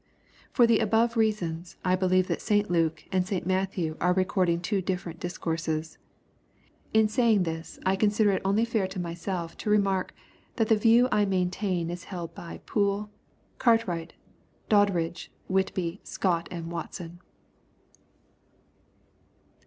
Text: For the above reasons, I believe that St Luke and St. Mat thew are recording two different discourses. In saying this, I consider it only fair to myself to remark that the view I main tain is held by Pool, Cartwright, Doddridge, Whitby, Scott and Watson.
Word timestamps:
For 0.51 0.65
the 0.65 0.79
above 0.79 1.15
reasons, 1.15 1.77
I 1.85 1.95
believe 1.95 2.25
that 2.27 2.41
St 2.41 2.71
Luke 2.71 3.03
and 3.11 3.23
St. 3.27 3.45
Mat 3.45 3.73
thew 3.73 3.97
are 4.01 4.13
recording 4.15 4.59
two 4.59 4.81
different 4.81 5.19
discourses. 5.19 5.99
In 6.91 7.07
saying 7.07 7.43
this, 7.43 7.77
I 7.85 7.95
consider 7.95 8.31
it 8.31 8.41
only 8.43 8.65
fair 8.65 8.87
to 8.87 8.99
myself 8.99 9.55
to 9.57 9.69
remark 9.69 10.15
that 10.55 10.69
the 10.69 10.75
view 10.75 11.07
I 11.11 11.25
main 11.25 11.51
tain 11.51 11.91
is 11.91 12.05
held 12.05 12.33
by 12.33 12.61
Pool, 12.65 13.11
Cartwright, 13.59 14.13
Doddridge, 14.69 15.29
Whitby, 15.47 16.01
Scott 16.03 16.47
and 16.49 16.71
Watson. 16.71 17.19